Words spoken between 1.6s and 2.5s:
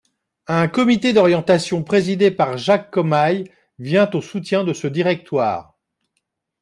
présidé